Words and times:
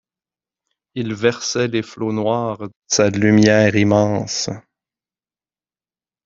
Il 0.95 1.13
versait 1.13 1.67
les 1.67 1.83
flots 1.83 2.11
noirs 2.11 2.57
de 2.57 2.69
sa 2.87 3.11
lumière 3.11 3.75
immense 3.75 4.49